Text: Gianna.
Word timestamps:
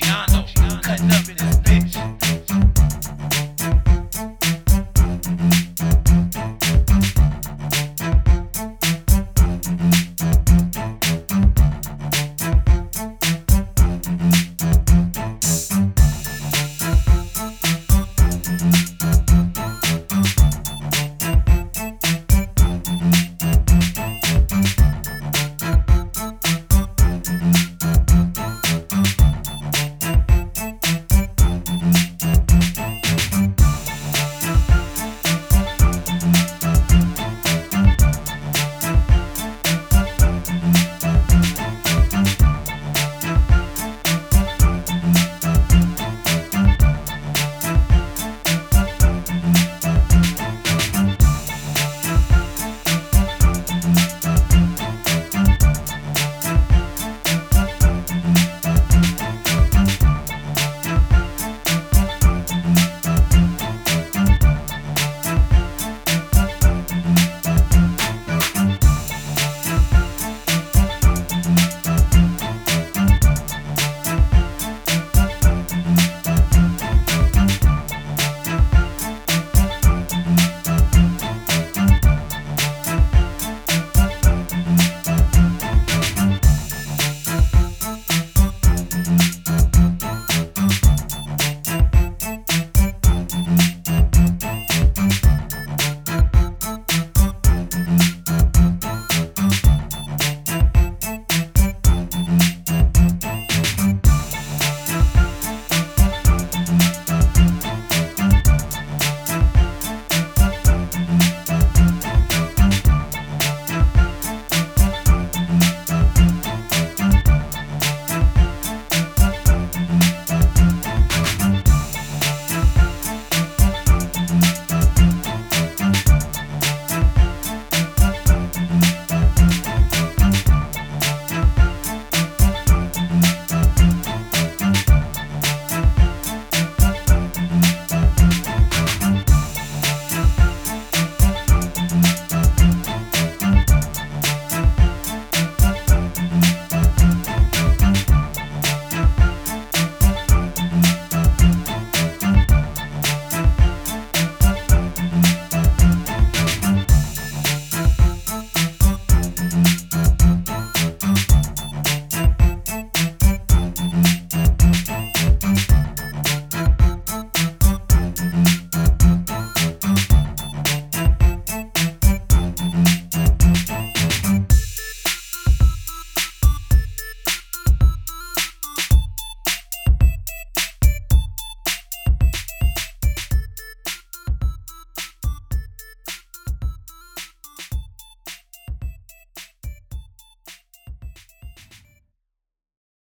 Gianna. 0.00 0.33